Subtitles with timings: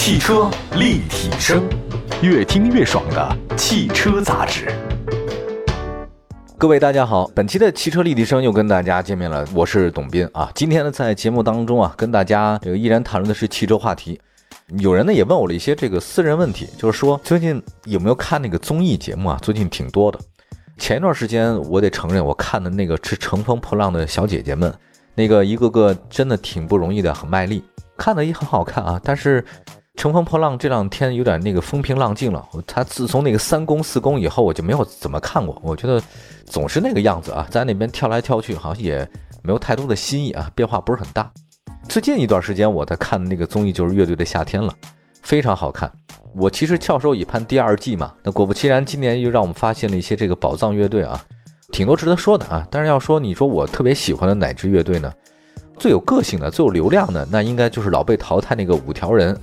[0.00, 1.68] 汽车立体声，
[2.22, 4.72] 越听越爽的汽车杂志。
[6.56, 10.50] 各位大家好，本期的汽车立体声又跟大家见面了，我是董斌啊。
[10.54, 14.18] 今天呢，在节目当中啊，跟大家这个依然谈论的是汽车话题。
[14.78, 19.38] 有人呢也问我了一些这个私人问题，就是说最近有没有看那个综艺节目啊？
[19.42, 20.18] 最近挺多的。
[20.78, 24.72] 前一段时间我得承认，我看的那个是乘风破浪的小姐姐们，
[25.16, 27.64] 那个一个个真的挺不容易的，很卖力，
[27.96, 29.00] 看的也很好看啊。
[29.02, 29.44] 但是。
[29.98, 32.46] 乘风破浪这两天有点那个风平浪静了。
[32.68, 35.60] 他自从那个三公四公以后，我就没有怎么看过。
[35.60, 36.00] 我觉得
[36.46, 38.98] 总是那个样子啊，在那边跳来跳去，好像也
[39.42, 41.28] 没有太多的新意啊，变化不是很大。
[41.88, 44.72] 最近一段时间我在看的那个综艺就是《乐队的夏天》了，
[45.22, 45.90] 非常好看。
[46.32, 51.20] 我其实翘首以盼第二季嘛，那果不其然，今年又让我们发现了一些这个宝藏乐队啊，
[51.72, 52.64] 挺多值得说的啊。
[52.70, 55.12] 但是要说你说我特别喜欢的哪支乐队呢？
[55.78, 59.38] 最有个性的、最有流量的，那应该就是老被淘汰那个五条人。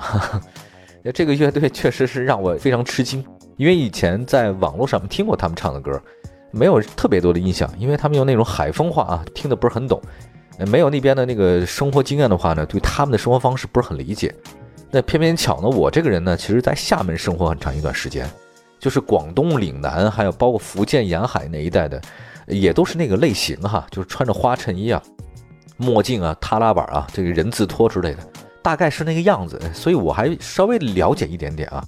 [1.01, 3.23] 那 这个乐队确实是让我非常吃惊，
[3.57, 5.99] 因为以前在网络上听过他们唱的歌，
[6.51, 10.01] 没有特别多的印象，因为他们用那种海风话啊，听得不是很懂。
[10.67, 14.33] 没有那边的那个生活经验的话呢，对他们的生活方式不是很理解。
[14.89, 18.25] 那偏偏巧呢，我这个人呢，其实在厦门生活很长一段时间，
[18.79, 22.01] 就是广东岭南，还有包括福建沿海那一带的，
[22.47, 25.01] 也都是那个类型哈，就是穿着花衬衣啊。
[25.77, 28.19] 墨镜啊，踏拉板啊，这个人字拖之类的，
[28.61, 31.83] 大概是那个样子，所以我还稍微了解一点点啊。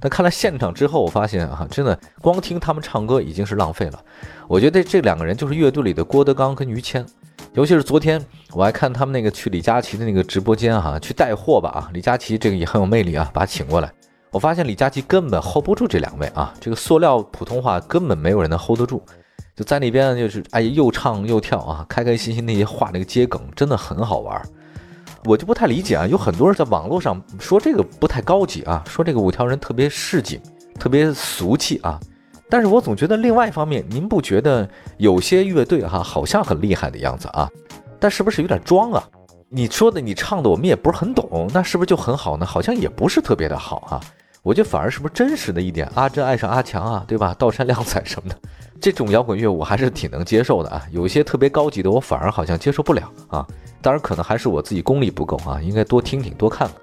[0.00, 4.04] 但看了现场之后，我发现啊，真的光听他们唱歌已经是浪费了。
[4.48, 7.06] 我觉得这两个人就是乐队里的郭德纲跟于谦，
[7.52, 8.20] 尤其是昨天
[8.52, 13.92] 我还看他们那个去李佳琦的那个直播间哈，去带货吧啊，李佳琦这个也很有魅力啊，把他请过来。
[14.32, 19.00] 我发现李佳琦根本 hold 不住这两位啊，这个塑料普通话根本没有人能 hold 得住。
[19.54, 24.40] 就在那边，就是哎，又唱又跳啊，开开心心那些画那个街梗，真的很好玩。
[25.24, 30.40] 我就不太理解啊，有很多人在网络上说这个不太高级啊，说这个五条人特别市井，
[30.78, 32.00] 特别俗气啊。
[32.48, 37.48] 但是我总觉得另外一方面，您不觉得有些乐队哈好像很厉害的样子啊？
[38.00, 39.04] 但是不是有点装啊？
[39.48, 42.46] 你说的你唱的我们也不是很懂，那是不是就很好呢？
[42.46, 44.00] 好像也不是特别的好啊。
[44.42, 45.88] 我觉得反而是不是真实的一点？
[45.94, 47.32] 阿珍爱上阿强啊，对吧？
[47.38, 48.36] 道山靓仔什么的，
[48.80, 50.84] 这种摇滚乐我还是挺能接受的啊。
[50.90, 53.46] 有一些特别高级的，我反而好像接受不了啊。
[53.80, 56.76] 当然，可能还是我自己功力不够啊，应该多听听多看看。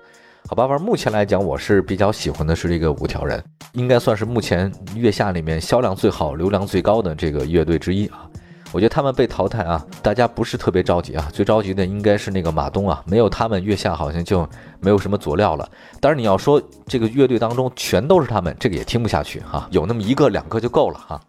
[0.47, 3.43] 好吧，反正目前来讲，我是比较喜欢的是这个五条人，
[3.73, 8.28] 应该算是目前月下里面销量最好、流量最高的这个乐队之一啊。
[8.71, 14.47] 我觉得他们被淘汰啊，大家不是特别着急啊，最着急的应该是那个马东啊，没有他们，月下好像就
[14.79, 15.67] 没有什么佐料了。
[15.99, 21.19] 当然你要说这个乐队当中全都是他们，这个也听不下去哈，有那么一个两个就够了哈。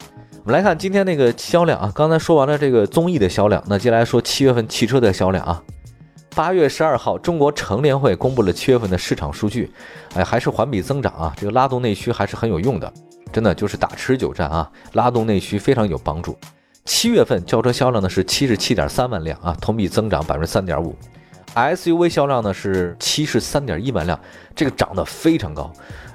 [0.45, 5.63] 我们来看今天那个销量啊，刚才说完了这个综艺的销量，那接下来说七月份汽车的销量啊。
[6.35, 9.73] 八月十二号，中国乘联会公布了七月份的市场数据，
[10.15, 12.93] 哎，还是环比增长啊，这个拉动内需还是很有用的，
[13.33, 16.37] 真的就是打持久战啊，拉动内需非常有帮助。
[16.85, 20.95] 七月份轿车销量呢是七十七点三万辆啊，同比增长百分之三点五。
[21.55, 24.19] SUV 销量呢是七十三点一万辆，
[24.55, 25.71] 这个涨得非常高。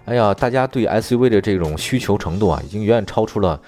[0.06, 3.60] 哎呀，大家对 SUV 的这种需求程度啊，已经远远超出了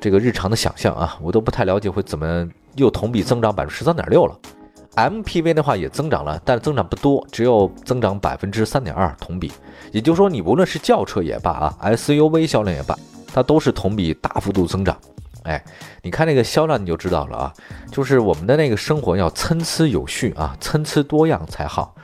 [0.00, 4.38] 这个日常的想象啊，我都不太了解会怎么又同比增长百分之十三点六了。
[4.96, 9.52] MPV 的话也增长了，但是增长不多，只有增长百分之三点二同比。
[9.92, 12.96] 也就是说，你无论是轿车也罢啊，SUV 销量也罢，
[13.32, 14.96] 它都是同比大幅度增长。
[15.44, 15.62] 哎，
[16.02, 17.54] 你看那个销量你就知道了啊，
[17.90, 21.94] 就是我们的那个生活要参差有序啊，参差多样才好。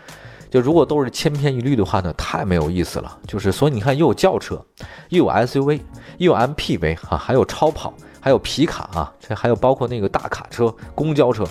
[0.49, 3.19] 就如果都是千篇一律的话呢，太没有意思了。
[3.27, 4.65] 就是所以你看，又有轿车，
[5.09, 5.81] 又有 SUV，
[6.19, 11.45] 又有 MPV 啊，还有超跑，还有皮卡啊，这还有包括那个大卡车、公交车。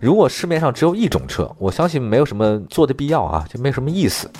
[0.00, 4.30] 如果市面上只有一种车，我相信没有什么做的必要啊，就没什么意思，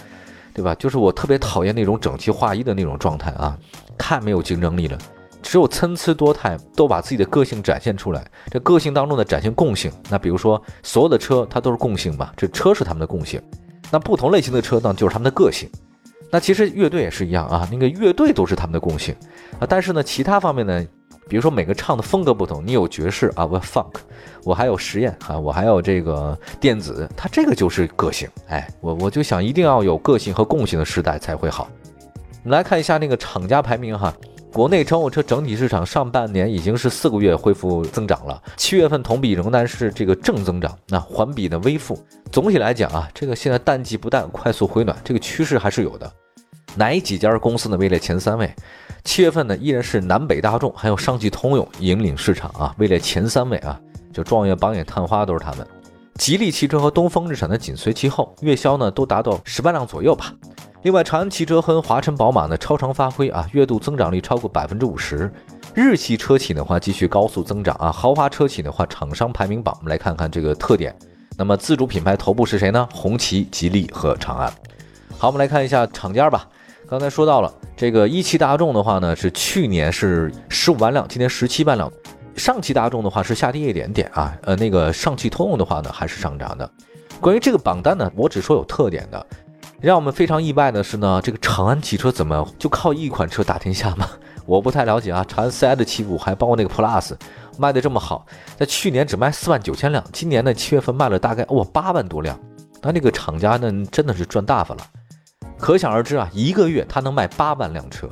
[0.54, 0.74] 对吧？
[0.76, 3.58] 就是我特别讨厌那种整齐划一的那种状态啊，
[3.98, 4.97] 太没有竞争力了。
[5.43, 8.25] 只有参差多态，都把自己的个性展现出来。
[8.51, 12.33] 这个性当中的展现共性，那比如说所有的车它都是共性吧？
[12.37, 13.41] 这车是他们的共性。
[13.91, 15.69] 那不同类型的车呢，就是他们的个性。
[16.31, 19.15] 那其实乐队也是一样啊，那个乐队都是他们的共性
[19.59, 19.66] 啊。
[19.69, 20.87] 但是呢，其他方面呢，
[21.28, 23.95] 比如说每个唱的风格不同，你有爵士啊，我 funk，
[24.45, 28.28] 我还有实验啊，我还有这个电子，它这个就是个性。
[28.47, 31.69] 哎，我我就想一定要有个性和共性的时代才会好。
[32.45, 34.15] 我们来看一下那个厂家排名哈。
[34.52, 41.98] 国内乘用车整体市场上半年已经是四个月恢复增长了，七月份同比仍然是这个正增长，那环比呢微负。
[42.32, 46.12] 总体来讲啊，这个现在淡季不淡，快速回暖，这个趋势还是有的。
[46.74, 48.52] 哪几家公司呢位列前三位？
[49.04, 53.80] 七月份呢依然是南北大众还有上汽通用引领市场啊，位列前三位啊，
[54.12, 55.66] 就状元榜眼探花都是他们。
[56.21, 60.31] 吉利汽车和东风日产的紧随其后，月销呢都达到十万辆左右吧。
[60.83, 65.33] 另外，长安汽车和华晨宝马呢超常发挥啊，月度增长率超过百分之五十。
[65.72, 70.95] 日系车企的话继续高速增长啊，豪华车企的话厂商排名榜，我们来看看这个特点。
[71.39, 72.87] 那么自主品牌头部是谁呢？
[72.93, 74.53] 红旗、吉利和长安。
[75.17, 76.47] 好，我们来看一下厂家吧。
[76.87, 81.91] 刚才说到了这个一汽大众的话呢，是去年是十五万辆，今年十七万辆。
[82.41, 86.69] 上汽大众的话是下跌一点点啊，呃，那个上汽通用的话呢还是上涨的。
[87.21, 89.27] 关于这个榜单呢，我只说有特点的。
[89.78, 94.09] 让我们非常意外的是呢，这个长安汽车怎么就靠一款车打天下吗？
[94.47, 95.22] 我不太了解啊。
[95.28, 97.13] 长安 CS 的起步还包括那个 Plus
[97.59, 98.25] 卖的这么好，
[98.57, 102.39] 在去年只卖四万九千辆，今年呢七月份卖了大概哇八万多辆，
[102.81, 104.83] 那这个厂家呢真的是赚大发了。
[105.60, 108.09] 可想而知啊，一个月他能卖八万辆车，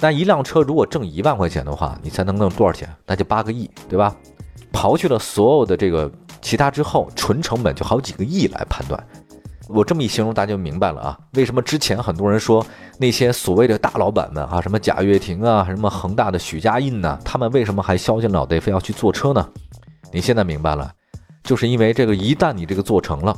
[0.00, 2.88] 那一辆车如果挣一万块钱的话，你才能挣多少钱？
[3.06, 4.14] 那就八个亿，对吧？
[4.72, 6.10] 刨去了所有的这个
[6.40, 9.02] 其他之后，纯成本就好几个亿来判断。
[9.68, 11.18] 我这么一形容，大家就明白了啊。
[11.34, 12.64] 为什么之前很多人说
[12.98, 19.48] 那些所谓的大老板们啊，什么贾跃亭啊，什么恒大的许家印呢，他们为什么还削尖脑袋非要去做车呢？
[20.12, 20.92] 你现在明白了，
[21.44, 23.36] 就是因为这个，一旦你这个做成了，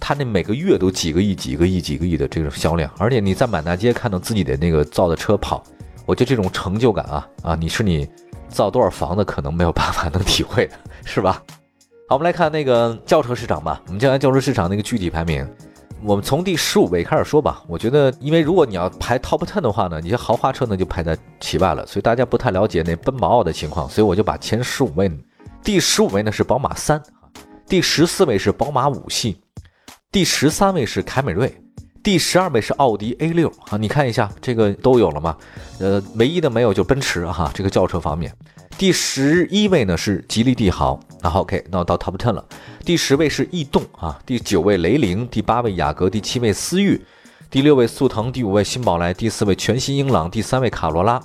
[0.00, 5.62] 他那每个月都几个亿、几个亿、几个亿的这种销量，而且你在满大街看到自己的那个造的车跑，
[6.04, 8.08] 我觉得这种成就感啊啊，你是你
[8.48, 10.74] 造多少房子可能没有办法能体会的，
[11.04, 11.42] 是吧？
[12.08, 13.80] 好，我们来看那个轿车市场吧。
[13.86, 15.48] 我们将来轿车市场那个具体排名。
[16.02, 17.62] 我们从第十五位开始说吧。
[17.66, 25.10] 我觉得，因为如果你要排 top ten 的话呢，你些豪华车呢就排在其外了，所以大家不太了解那奔宝奥的情况，所以我就把前十五位，
[25.62, 27.02] 第十五位呢是宝马三，
[27.66, 29.38] 第十四位是宝马五系，
[30.14, 31.52] 第十三位是凯美瑞，
[32.00, 33.76] 第十二位是奥迪 A 六啊。
[33.76, 35.36] 你看一下这个都有了吗？
[35.80, 38.32] 呃，唯一的没有就奔驰哈，这个轿车方面。
[38.78, 42.44] 第十一位呢是吉利帝豪，然后 OK，那到 Top Ten 了。
[42.84, 47.04] 第十位是逸动啊，第九位雷凌，第八位雅阁，第七位思域，
[47.50, 51.20] 第六位速腾，第五位新宝来，第四位全新英朗，第三位卡罗拉，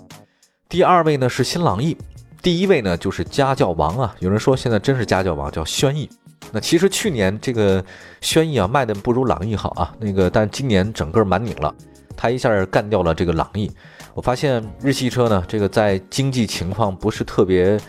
[0.68, 1.96] 第二位呢是新朗逸，
[2.42, 4.16] 第一位呢就是家教王啊。
[4.18, 6.10] 有人说现在真是家教王，叫轩逸。
[6.52, 7.84] 那其实去年这个
[8.22, 11.74] 轩逸啊卖的不如朗逸好啊，那个但今年整个满拧了，
[12.16, 13.72] 它一下干掉了这个朗逸。
[14.14, 17.80] 我发现日系车呢，这个在经济情况不是特别、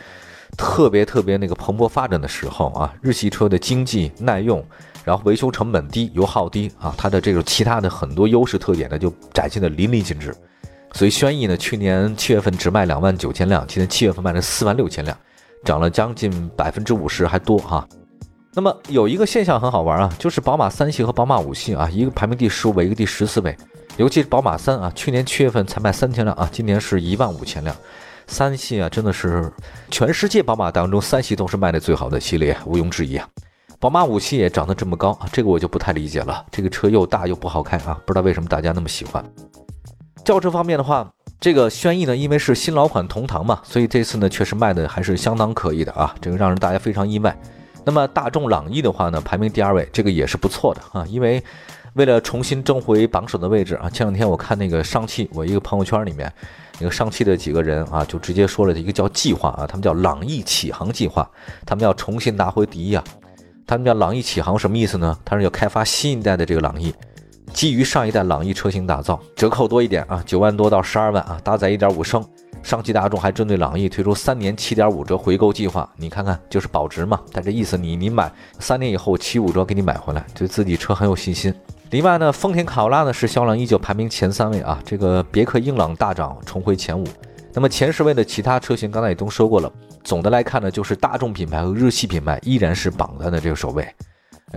[0.57, 4.65] 特别、特别那个蓬勃发展的时候啊，日系车的经济耐用，
[5.05, 10.35] 然后维修成本低、油耗低啊，它的这种其他的很多优势特点呢，就展现的淋漓尽致。
[10.93, 15.17] 所以轩逸呢，去年七月份只卖两万九千辆，今年七月份卖了四万六千辆，
[15.65, 17.89] 涨了将近百分之五十还多哈。
[18.53, 23.57] 那么有一个现象很好玩啊，就是宝马三系和宝马五系啊，一个排名第十五位，一个第十四位。
[23.97, 27.75] 尤其是宝马三啊，去年七月份才卖三千辆啊，今年是一万五千辆。
[28.27, 29.53] 三系啊，真的是
[29.89, 33.29] 全世界宝马当中三系都是卖的最好的系列，毋庸置疑啊。
[33.79, 36.45] 宝马五系也涨得这么高啊，这个我就不太理解了。
[36.51, 39.25] 这个车又大又不好开啊，不知道为什么大家那么喜欢。
[40.25, 41.09] 轿车方面的话，
[41.39, 47.37] 这个轩逸呢，因为是新老款同堂嘛，所以这次呢确实卖的还是相当可以的啊，这个让人大家非常意外。
[47.85, 51.43] 那么大众朗逸的话呢，排名第二位，这个也是不错的啊，因为。
[51.95, 56.33] 为了重新争回榜首的位置啊，前两天我看那个上汽，我一个朋友圈里面，
[56.79, 61.29] 那个上汽的几个人啊，就直接说了一个叫计划啊，他们叫朗逸启航计划，
[61.67, 63.03] 他们要重新拿回第一啊。
[63.67, 65.19] 他们叫朗逸启航什么意思呢？
[65.25, 66.95] 他说要开发新一代的这个朗逸，
[67.53, 72.25] 基于上一代朗逸车型打造，折扣多一点啊，九万多到十二万啊，搭载一点五升。
[72.63, 81.53] 上汽大众还针对朗逸推出三年七点五折回购计划，你看看就是保值嘛，但这意思你你买三年以后七五折给你买回来，对自己车很有信心。
[81.91, 84.81] 另外呢，丰田卡罗拉呢是销量依旧排名前三位啊。
[84.85, 87.05] 这个别克英朗大涨，重回前五。
[87.53, 89.73] 那么前十位的其他车型，刚才也都说过了。
[90.05, 93.89] 总的来看呢，就是大众品牌和日系品牌依然是榜单的这个首位。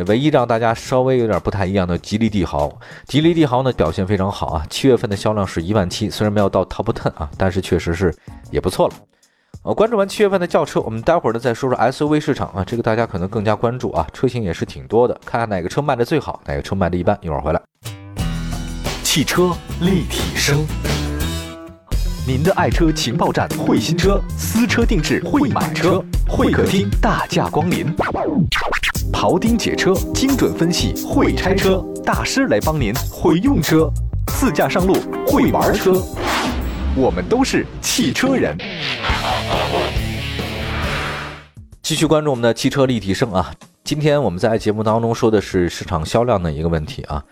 [0.07, 2.71] 唯一让大家稍微有点不太一样的，吉利帝豪。
[3.07, 8.13] 吉利帝豪呢表现非常好啊，七月份的销量是一万七，虽然没有到 top ten 啊，但是确实是
[8.49, 8.93] 也不错了。
[9.61, 17.17] 呃，关注完七月份的轿车，我们待会儿呢再说说 SUV 市场啊，这个大家可能更加关注啊，车型也是挺多的，看看哪个车卖的最好，哪个车卖的一般。
[17.21, 17.61] 一会儿回来，
[19.03, 20.65] 汽车立体声，
[22.27, 27.95] 您的爱车情报站，会新车，私车定制，会买车，会客厅大驾光临，
[29.11, 33.91] 庖丁解车，精准分析，会拆车大师来帮您，会用车，
[34.27, 34.93] 自驾上路，
[35.27, 35.93] 会玩车。
[36.95, 38.55] 我们都是汽车人。
[41.81, 43.51] 继续关注我们的汽车立体声啊！
[43.83, 47.23] 今天我们在节目当中说的是市场销量的一个问题啊。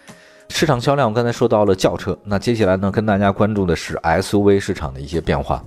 [0.49, 5.63] 市场销量，我刚才说到了轿车，那接下来呢，跟大家关注的是 SUV 市场的一些变化。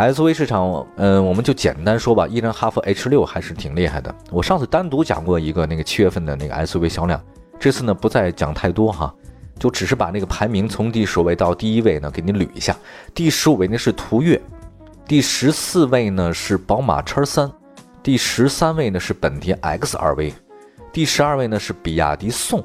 [0.00, 4.14] SUV 市场，嗯，我们就简单说吧，依然哈弗 H 六还是挺厉害的。
[4.30, 7.22] 我上次单独讲过一个那个七月份的那个 SUV 销量，
[7.58, 9.14] 这次呢不再讲太多哈。
[9.58, 12.74] 就只是把那个排名从第十位到第一位呢给你捋一下。
[13.14, 14.40] 第十五位呢是途岳，
[15.06, 17.52] 第十四位呢是宝马叉三，
[18.02, 20.32] 第十三位呢是本田 X 二 V，
[20.94, 22.64] 第十二位呢是比亚迪宋，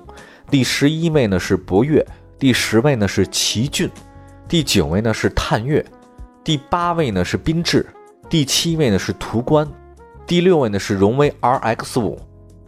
[0.49, 2.01] 第十一位呢是博越，
[2.39, 3.89] 第十位呢是奇骏，
[4.47, 5.85] 第九位呢是探岳，
[6.45, 7.83] 第八位呢是缤智，
[8.29, 9.67] 第七位呢是途观，
[10.27, 12.19] 第六位呢是荣威 RX 五。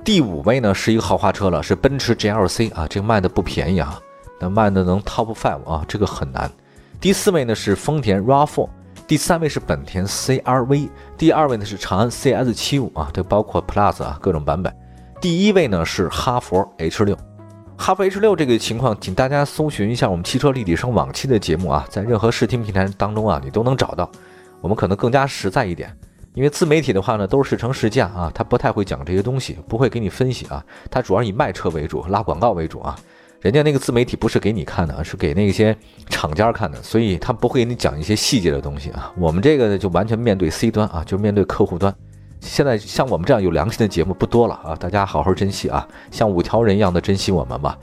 [0.03, 4.01] 第五位呢是一个豪华车了，是奔驰 GLC 啊，这个卖的不便宜啊，
[4.39, 6.49] 那卖的能 Top Five 啊，这个很难。
[6.99, 8.67] 第四位呢是丰田 RAV4，
[9.05, 14.75] 第三位是本田 CRV，第二位呢是长安 CS75 啊，这包括 Plus 啊各种版本。
[15.21, 17.15] 第一位呢是哈佛 H6，
[17.77, 24.11] 哈佛 H6 这个情况，请大家搜寻一下我们汽车立体声往期的节目啊，在任何视听平台当中啊，你都能找到。
[24.59, 25.95] 我们可能更加实在一点。
[26.33, 32.97] 因为自媒体的话呢，都是试乘试驾啊，他不太会讲这些东西，不会给你分析啊，他主要以卖车为主，拉广告为主啊。
[33.41, 35.75] 人家那个自媒体不是给你看的，是给那些
[36.09, 39.13] 厂家看的，所以他不会给你讲一些细节的东西啊。
[39.17, 41.95] 我们这个呢，就完全面对 C 端啊，就面对客户端。
[42.47, 47.77] 现在像我们这样有良心的节目不多了啊，大家好好珍惜啊，像五条人一样的珍惜我们吧。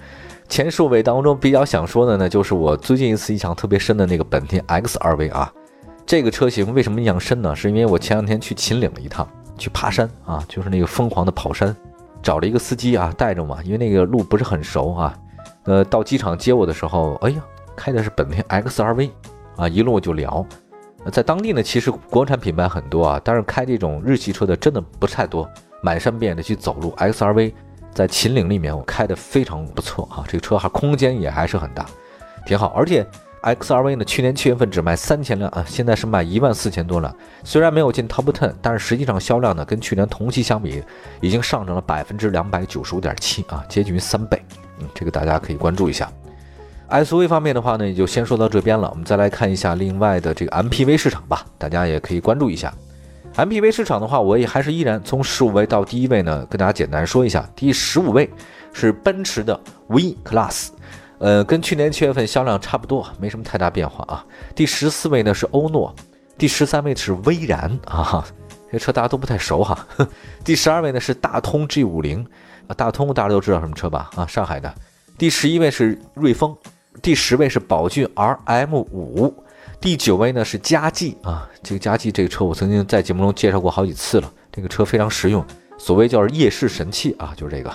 [0.49, 5.53] 前数位当中比较想说的呢，就是我最近一次印象特别深的那个本田 X 二 V 啊。
[6.07, 7.55] 这个车型为什么印象深呢？
[7.55, 11.75] 是因为我前两天去秦岭了一趟，去爬山啊，就是那个疯狂的跑山，
[12.23, 15.15] 找了一个司机啊带着嘛，因为那个路不是很熟啊。
[15.65, 17.43] 呃，到机场接我的时候，哎呀，
[17.77, 19.11] 开的是本田 XRV，
[19.57, 20.45] 啊，一路就聊。
[21.11, 25.49] 在当地呢，其实国产品牌很多啊，但是开这种日系车的真的不太多。
[25.83, 27.53] 满山遍野的去走路，XRV
[27.93, 31.87] 在秦岭里面我开的非常不错啊，这个车还空间也还是很大，
[32.47, 33.07] 挺好，而且。
[33.47, 34.03] X R V 呢？
[34.03, 37.15] 去年七月份只卖三千辆啊，现在是卖一万四千多辆。
[37.43, 40.83] 虽然没有进 Top Ten，但是实际上销量呢，跟去年同期相比，
[41.21, 44.43] 已经上涨了百分之两百九十五点七啊，接近于三倍。
[44.79, 46.11] 嗯，这个大家可以关注一下。
[46.95, 48.89] S U V 方面的话呢，也就先说到这边了。
[48.89, 52.73] 我们再来看一下另外的这个 M P V 市场吧，大家也可以关注一下。
[53.35, 57.45] M P V 市场的话，我也还是依然从十五位到第一位呢，跟大家简单说一下。
[57.57, 58.31] 第十五位
[58.73, 59.59] 是奔驰的
[59.89, 60.69] V Class。
[61.19, 64.25] 呃，跟去年七月份销量差不多，没什么太大变化啊。
[64.55, 65.93] 第十四位呢是欧诺，
[66.39, 68.25] 第十三位是威然啊，
[68.71, 69.77] 这车大家都不太熟哈。
[70.45, 72.25] 第十二位呢是大通 G 五零
[72.69, 74.11] 啊，大通大家都知道什么车吧？
[74.15, 74.73] 啊，上海的。
[75.19, 76.57] 第十一位是瑞风，
[77.05, 79.31] 第十位是宝骏 RM 五，
[79.79, 85.45] 第九位呢是佳绩啊，这个佳绩这个车我曾经在节目中介绍过好几次了，这个车非常实用，
[85.77, 87.71] 所谓叫夜视神器啊，就是这个。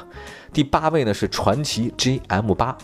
[0.51, 2.75] 第八位呢是传祺 GM 八。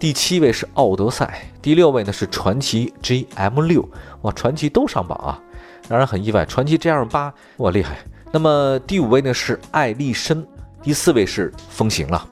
[0.00, 3.88] 第七位是奥德赛，第六位呢是传祺 GM 六，
[4.22, 5.40] 哇，传祺都上榜啊，
[5.88, 6.44] 让人很意外。
[6.44, 7.96] 传祺 GM 八，哇，厉害。
[8.32, 10.44] 那么第五位呢是爱丽绅，
[10.82, 12.28] 第四位是风行了，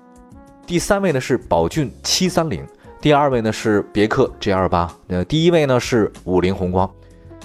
[0.66, 2.66] 第三位呢是宝骏七三零，
[3.00, 6.88] 第二位呢是别克 GL 八，呃，第一位呢是五菱宏光，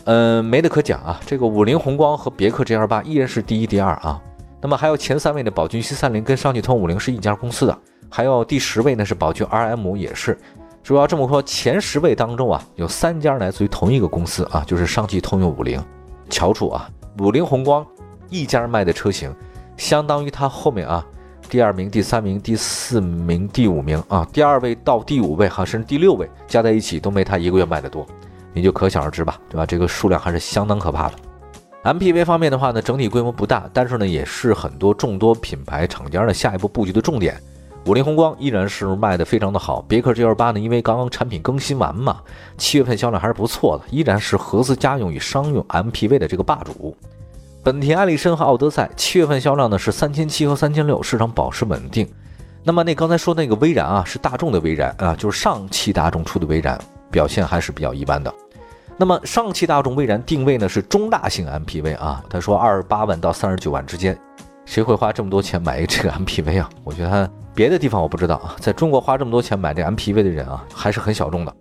[0.03, 4.21] 嗯，没得可讲啊，这个五菱宏光和别克 GL 八依然是第一、第二啊。
[4.61, 7.77] 那么还有前三位的宝骏七三零跟上汽通用五菱是一家公司的。
[8.09, 10.37] 还有第十位呢是宝骏 RM，也是，
[10.83, 15.81] 主要这么说，前十位当中啊，有三家来自于同一个公司啊，就是上汽通用五菱。
[16.29, 17.85] 瞧出啊，五菱宏光
[18.29, 19.33] 一家卖的车型，
[19.77, 21.05] 相当于它后面啊，
[21.49, 28.05] 第二名、第三名、第四名、第五名啊，第二位到第五位哈，甚至第六位加在一起都没它一个月卖的多，
[28.53, 29.65] 你就可想而知吧，对吧？
[29.65, 31.15] 这个数量还是相当可怕的。
[31.83, 37.39] MPV 方面的话呢，整体规模不大，但是呢，也是很多众多品牌厂家的下一步布局的重点。
[37.85, 42.19] 五菱宏光依然是卖的非常的好，别克 GL 八呢，因为刚刚产品更新完嘛，
[42.57, 46.97] 七月份销量还是不错的，依然是合资家用与商用 MPV 的这个霸主。
[47.65, 52.07] 本田艾力绅和奥德赛七月份销量呢是三千七和三千六，市场保持稳定。
[52.63, 56.79] 那么那刚才说那个威然啊，是大众的威然啊，就是上汽大众出的威然，
[57.09, 58.31] 表现还是比较一般的。
[58.97, 64.15] 那么上汽大众威然定位呢是中大型 MPV 啊，他说二十八万到三十九万之间，
[64.67, 66.69] 谁会花这么多钱买一个这个 MPV 啊？
[66.83, 67.27] 我觉得。
[67.55, 71.55] 别的地方我不知道啊，在中国花这么多钱买这 MPV 的人啊，还是很小众的。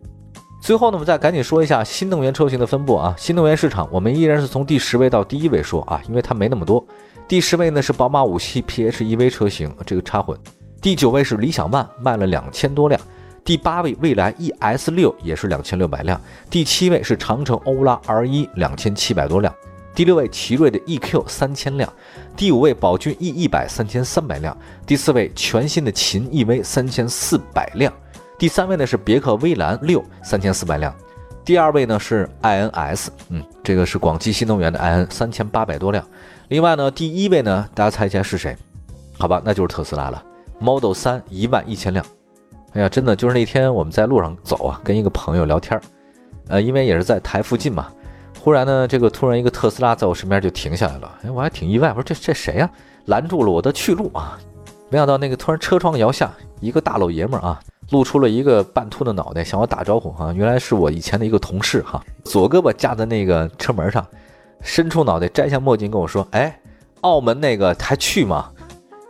[0.64, 3.14] 最后呢，我们再赶紧说一下新能源车型的分布啊。
[3.18, 6.83] 新能源市场，我们依然是从第十位到第一位说啊，因为它没那么多。
[7.28, 10.35] 第十位呢是宝马五系 PHEV 车型，这个插混。
[10.80, 12.99] 第九位是理想 ONE，卖了两千多辆。
[13.44, 16.18] 第八位蔚来 ES 六也是两千六百辆。
[16.49, 19.54] 第七位是长城欧拉 R 一，两千七百多辆。
[19.94, 21.92] 第六位奇瑞的 eQ 三千辆，
[22.35, 24.56] 第五位宝骏 E 一百三千三百辆，
[24.87, 27.92] 第四位全新的秦 EV 三千四百辆，
[28.37, 30.95] 第三位呢是别克威兰六三千四百辆，
[31.45, 36.05] 第二位呢是 iNS，嗯，这个是广汽新能源的 iN 三千八百多辆，
[36.49, 38.57] 另外呢第一位呢大家猜一下是谁？
[39.19, 40.23] 好吧，那就是特斯拉了
[40.59, 42.05] ，Model 三一万一千辆。
[42.73, 45.83] 哎呀，真的就是那天我们在路上走啊，跟一个朋友聊天儿，
[46.49, 47.87] 呃，因为也是在台附近嘛，
[48.43, 52.69] 忽然呢，这个突然一个特斯拉在我身边就停下来了，哎，我还挺意外，我说这这谁呀？
[53.07, 54.37] 拦住了我的去路啊！
[54.91, 57.61] 没想到那个突然车窗摇下，一个大老爷们儿啊，
[57.91, 64.07] 露出了一个半秃的脑袋，向我打招呼哈，原来是我以前的一个同事哈，左胳膊架在那个车门上，
[64.62, 66.61] 伸出脑袋摘下墨镜跟我说，哎，
[67.03, 68.50] 澳门那个还去吗？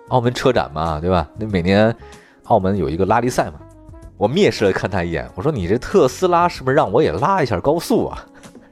[0.09, 1.29] 澳门车展嘛，对吧？
[1.39, 1.95] 那每年
[2.45, 3.55] 澳门有一个拉力赛嘛。
[4.17, 8.25] 我蔑视了看他一眼，我说你这特斯拉是不是让我也拉一下高速啊？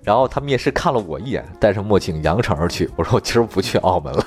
[0.03, 2.91] 然后他蔑视看了我一眼，戴上墨镜扬长而去。
[2.97, 4.27] 我说我今儿不去澳门了。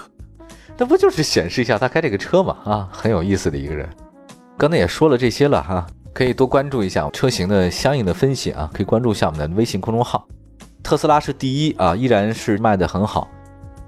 [0.77, 2.57] 那不就是显示一下他开这个车嘛？
[2.65, 3.87] 啊，很有意思的一个人。
[4.57, 10.25] 刚才也说了这些了哈，可以多关注一下车型的相应的分析啊，可以关注一下我们的微信公众号。
[10.81, 13.27] 特斯拉是第一啊，依然是卖的很好。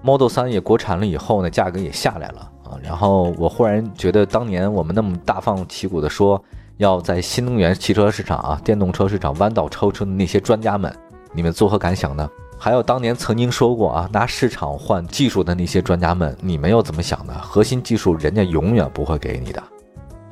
[0.03, 2.75] Model 3也国产了以后呢，价格也下来了啊。
[2.83, 6.41] 然后我忽然觉得，当年我们那么大放旗鼓的说
[6.75, 10.93] 要在新能源汽车市场啊、电动车市场弯道超车的那些专家们，
[11.31, 12.29] 你们作何感想呢？
[12.57, 17.33] 还有当年曾经说过啊，拿市场换技术的那些专家们，你们又怎么想的？
[17.35, 19.63] 核心技术人家永远不会给你的。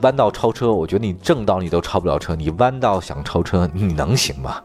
[0.02, 4.62] 弯道超车，我觉得你正道你都超不了车，你弯道想超车，你能行吗？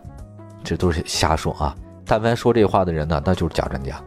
[0.62, 1.74] 这都是瞎说啊！
[2.04, 4.00] 但凡说这话的人呢，那就是假专家。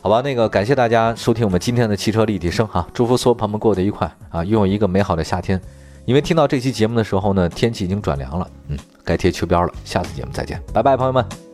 [0.00, 5.60] 好吧，那个感谢大家收听我们今天的汽车立体声哈，祝福所有朋友们过得愉快啊，拥有一个美好的夏天。
[6.04, 9.72] 因为听到这期节目的时候呢，天气已经转凉了，嗯，该贴秋膘了。
[9.84, 11.53] 下次节目再见，拜拜，朋友们。